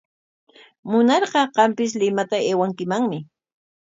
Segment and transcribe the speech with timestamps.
[0.91, 3.19] Munarqa qampis Limata aywankimanmi.